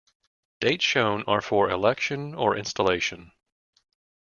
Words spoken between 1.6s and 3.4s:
election or installation.